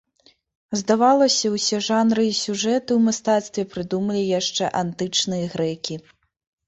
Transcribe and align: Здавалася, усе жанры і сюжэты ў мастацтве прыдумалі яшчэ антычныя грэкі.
Здавалася, 0.79 1.51
усе 1.57 1.77
жанры 1.89 2.25
і 2.29 2.33
сюжэты 2.43 2.79
ў 2.95 2.99
мастацтве 3.09 3.67
прыдумалі 3.75 4.23
яшчэ 4.39 4.63
антычныя 4.85 5.45
грэкі. 5.57 6.01